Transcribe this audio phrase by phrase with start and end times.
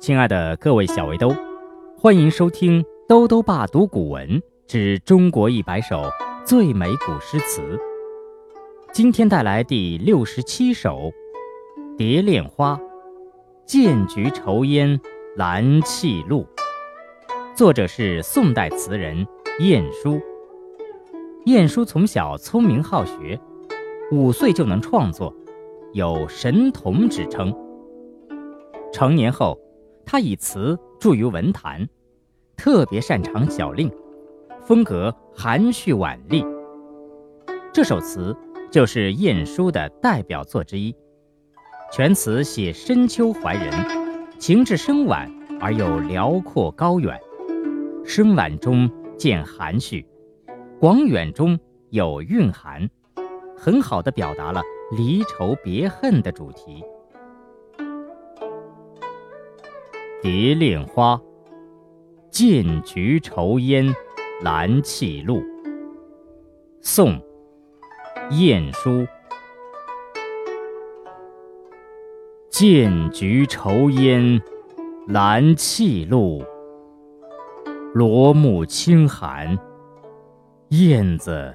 [0.00, 1.30] 亲爱的各位小围兜，
[1.98, 6.10] 欢迎收听《兜兜爸读古文之中国一百首
[6.42, 7.60] 最美古诗词》。
[8.94, 11.12] 今天带来第六十七首
[11.98, 12.76] 《蝶恋花·
[13.66, 14.98] 剑菊愁烟
[15.36, 16.44] 兰泣露》，
[17.54, 19.26] 作者是宋代词人
[19.58, 20.18] 晏殊。
[21.44, 23.38] 晏殊从小聪明好学，
[24.12, 25.34] 五岁就能创作，
[25.92, 27.54] 有神童之称。
[28.94, 29.58] 成年后，
[30.12, 31.88] 他以词著于文坛，
[32.56, 33.88] 特别擅长小令，
[34.60, 36.44] 风格含蓄婉丽。
[37.72, 38.36] 这首词
[38.72, 40.92] 就是晏殊的代表作之一。
[41.92, 43.72] 全词写深秋怀人，
[44.36, 47.16] 情致深婉而又辽阔高远，
[48.04, 50.04] 深婉中见含蓄，
[50.80, 51.56] 广远中
[51.90, 52.90] 有蕴含，
[53.56, 54.60] 很好的表达了
[54.96, 56.82] 离愁别恨的主题。
[60.22, 61.18] 蝶恋花，
[62.30, 63.90] 剑菊愁烟
[64.42, 65.42] 兰泣露。
[66.82, 67.14] 宋·
[68.30, 69.06] 晏殊。
[72.50, 74.38] 剑菊愁烟
[75.08, 76.44] 兰泣露，
[77.94, 79.58] 罗幕轻寒，
[80.68, 81.54] 燕子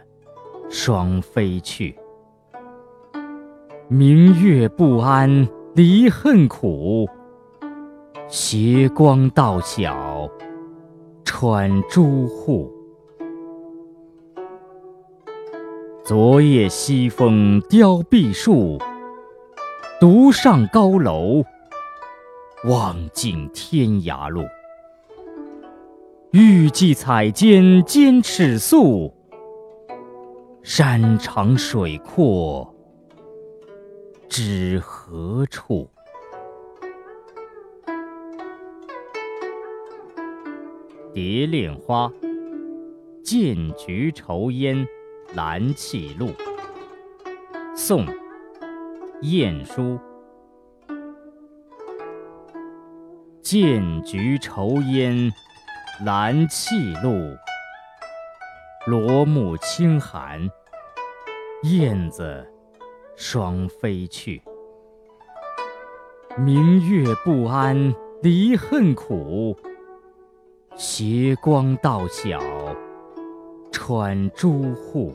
[0.72, 1.96] 双飞去。
[3.88, 7.08] 明月不安离恨苦。
[8.28, 10.28] 斜光到晓
[11.24, 12.72] 穿朱户。
[16.04, 18.80] 昨夜西风凋碧树，
[20.02, 21.44] 独上高楼，
[22.68, 24.42] 望尽天涯路。
[26.32, 29.14] 欲寄彩笺兼尺素，
[30.64, 32.74] 山长水阔
[34.28, 35.88] 知何处？
[41.16, 42.12] 蝶恋花，
[43.24, 44.86] 荐菊愁烟
[45.34, 46.28] 兰泣露。
[47.74, 48.06] 宋·
[49.22, 49.98] 晏殊。
[53.42, 55.32] 荐菊愁烟
[56.06, 57.38] 兰泣露，
[58.86, 60.50] 罗幕轻寒，
[61.64, 62.46] 燕子
[63.16, 64.42] 双飞去。
[66.38, 69.58] 明月不安离恨苦。
[70.78, 72.38] 斜光到晓
[73.72, 75.14] 穿朱户。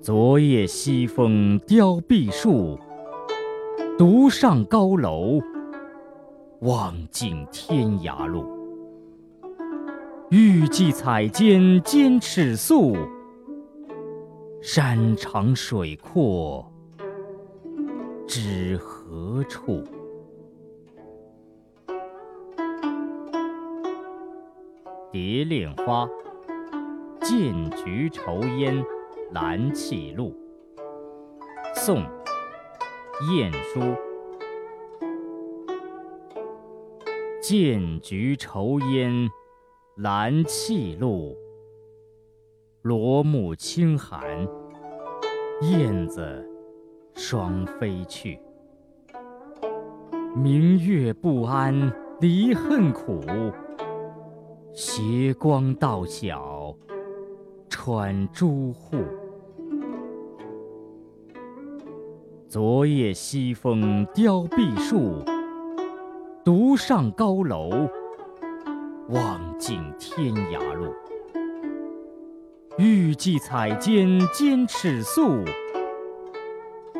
[0.00, 2.76] 昨夜西风凋碧树，
[3.96, 5.38] 独上高楼，
[6.62, 8.44] 望尽天涯路。
[10.30, 12.96] 欲寄彩笺兼尺素，
[14.60, 16.68] 山长水阔
[18.26, 19.84] 知何处？
[25.18, 26.06] 蝶恋花，
[27.22, 28.84] 荐菊愁烟
[29.32, 30.36] 兰泣露。
[31.74, 32.02] 宋·
[33.34, 33.80] 晏殊。
[37.40, 39.26] 荐菊愁烟
[39.96, 41.34] 兰泣露，
[42.82, 44.20] 罗幕轻寒，
[45.62, 46.46] 燕子
[47.14, 48.38] 双飞去。
[50.34, 51.90] 明月不安
[52.20, 53.22] 离恨苦。
[54.78, 56.76] 斜光到晓
[57.70, 58.98] 穿朱户。
[62.46, 65.24] 昨夜西风凋碧树，
[66.44, 67.88] 独上高楼，
[69.08, 70.92] 望尽天涯路。
[72.76, 75.42] 欲寄彩笺兼尺素，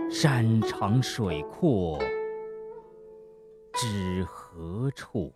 [0.08, 1.98] 山长水阔
[3.74, 5.30] 知何处？